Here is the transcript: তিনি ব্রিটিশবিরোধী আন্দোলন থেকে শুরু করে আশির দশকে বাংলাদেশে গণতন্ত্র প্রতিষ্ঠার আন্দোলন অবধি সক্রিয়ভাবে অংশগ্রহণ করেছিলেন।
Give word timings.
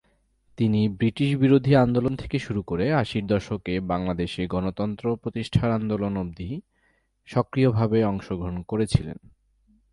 তিনি 0.57 0.81
ব্রিটিশবিরোধী 0.89 1.73
আন্দোলন 1.75 2.13
থেকে 2.15 2.37
শুরু 2.39 2.61
করে 2.61 2.85
আশির 2.93 3.25
দশকে 3.27 3.73
বাংলাদেশে 3.81 4.41
গণতন্ত্র 4.47 5.05
প্রতিষ্ঠার 5.15 5.71
আন্দোলন 5.71 6.13
অবধি 6.17 6.49
সক্রিয়ভাবে 7.27 7.99
অংশগ্রহণ 8.03 8.57
করেছিলেন। 8.61 9.17